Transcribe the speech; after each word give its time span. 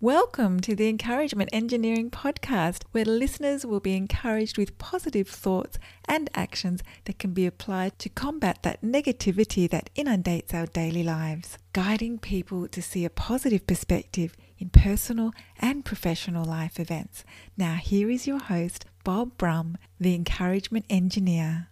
Welcome 0.00 0.60
to 0.60 0.74
the 0.74 0.88
Encouragement 0.88 1.50
Engineering 1.52 2.10
Podcast, 2.10 2.82
where 2.90 3.04
listeners 3.04 3.64
will 3.64 3.78
be 3.78 3.96
encouraged 3.96 4.58
with 4.58 4.76
positive 4.76 5.28
thoughts 5.28 5.78
and 6.06 6.28
actions 6.34 6.82
that 7.04 7.20
can 7.20 7.32
be 7.32 7.46
applied 7.46 7.98
to 8.00 8.08
combat 8.08 8.64
that 8.64 8.82
negativity 8.82 9.70
that 9.70 9.90
inundates 9.94 10.52
our 10.52 10.66
daily 10.66 11.04
lives, 11.04 11.58
guiding 11.72 12.18
people 12.18 12.66
to 12.68 12.82
see 12.82 13.04
a 13.04 13.10
positive 13.10 13.66
perspective 13.68 14.36
in 14.58 14.68
personal 14.68 15.32
and 15.60 15.84
professional 15.84 16.44
life 16.44 16.80
events. 16.80 17.24
Now, 17.56 17.76
here 17.76 18.10
is 18.10 18.26
your 18.26 18.40
host, 18.40 18.86
Bob 19.04 19.38
Brumm, 19.38 19.76
the 20.00 20.14
Encouragement 20.14 20.86
Engineer. 20.90 21.68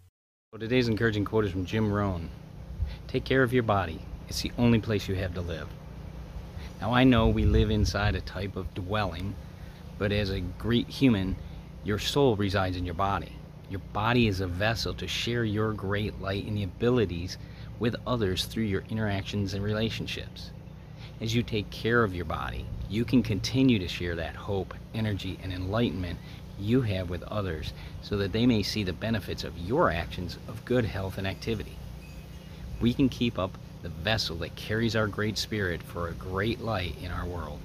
Well, 0.52 0.60
today's 0.60 0.88
encouraging 0.88 1.24
quote 1.24 1.44
is 1.44 1.50
from 1.50 1.66
Jim 1.66 1.92
Rohn 1.92 2.30
Take 3.08 3.24
care 3.24 3.42
of 3.42 3.52
your 3.52 3.64
body, 3.64 3.98
it's 4.28 4.40
the 4.40 4.52
only 4.56 4.78
place 4.78 5.08
you 5.08 5.16
have 5.16 5.34
to 5.34 5.40
live. 5.40 5.68
Now, 6.82 6.94
I 6.94 7.04
know 7.04 7.28
we 7.28 7.44
live 7.44 7.70
inside 7.70 8.16
a 8.16 8.20
type 8.20 8.56
of 8.56 8.74
dwelling, 8.74 9.36
but 9.98 10.10
as 10.10 10.30
a 10.30 10.40
great 10.40 10.88
human, 10.88 11.36
your 11.84 12.00
soul 12.00 12.34
resides 12.34 12.76
in 12.76 12.84
your 12.84 12.96
body. 12.96 13.36
Your 13.70 13.78
body 13.92 14.26
is 14.26 14.40
a 14.40 14.48
vessel 14.48 14.92
to 14.94 15.06
share 15.06 15.44
your 15.44 15.72
great 15.74 16.20
light 16.20 16.44
and 16.44 16.56
the 16.56 16.64
abilities 16.64 17.38
with 17.78 17.94
others 18.04 18.46
through 18.46 18.64
your 18.64 18.82
interactions 18.90 19.54
and 19.54 19.62
relationships. 19.62 20.50
As 21.20 21.32
you 21.32 21.44
take 21.44 21.70
care 21.70 22.02
of 22.02 22.16
your 22.16 22.24
body, 22.24 22.66
you 22.90 23.04
can 23.04 23.22
continue 23.22 23.78
to 23.78 23.86
share 23.86 24.16
that 24.16 24.34
hope, 24.34 24.74
energy, 24.92 25.38
and 25.40 25.52
enlightenment 25.52 26.18
you 26.58 26.80
have 26.80 27.08
with 27.08 27.22
others 27.22 27.72
so 28.02 28.16
that 28.16 28.32
they 28.32 28.44
may 28.44 28.64
see 28.64 28.82
the 28.82 28.92
benefits 28.92 29.44
of 29.44 29.56
your 29.56 29.92
actions 29.92 30.36
of 30.48 30.64
good 30.64 30.86
health 30.86 31.16
and 31.16 31.28
activity. 31.28 31.76
We 32.80 32.92
can 32.92 33.08
keep 33.08 33.38
up 33.38 33.56
the 33.82 33.88
vessel 33.88 34.36
that 34.36 34.56
carries 34.56 34.96
our 34.96 35.06
great 35.06 35.36
spirit 35.36 35.82
for 35.82 36.08
a 36.08 36.12
great 36.12 36.60
light 36.60 36.94
in 37.02 37.10
our 37.10 37.26
world. 37.26 37.58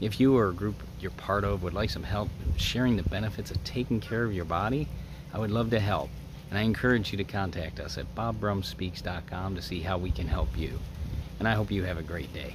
If 0.00 0.18
you 0.18 0.36
or 0.36 0.48
a 0.48 0.54
group 0.54 0.82
you're 1.00 1.10
part 1.12 1.44
of 1.44 1.62
would 1.62 1.74
like 1.74 1.90
some 1.90 2.02
help 2.02 2.28
sharing 2.56 2.96
the 2.96 3.02
benefits 3.02 3.50
of 3.50 3.62
taking 3.64 4.00
care 4.00 4.24
of 4.24 4.32
your 4.32 4.44
body, 4.44 4.88
I 5.32 5.38
would 5.38 5.50
love 5.50 5.70
to 5.70 5.80
help. 5.80 6.10
And 6.50 6.58
I 6.58 6.62
encourage 6.62 7.12
you 7.12 7.18
to 7.18 7.24
contact 7.24 7.80
us 7.80 7.96
at 7.98 8.14
bobbrummspeaks.com 8.14 9.54
to 9.54 9.62
see 9.62 9.80
how 9.80 9.98
we 9.98 10.10
can 10.10 10.28
help 10.28 10.56
you. 10.56 10.78
And 11.38 11.48
I 11.48 11.54
hope 11.54 11.70
you 11.70 11.84
have 11.84 11.98
a 11.98 12.02
great 12.02 12.32
day. 12.32 12.54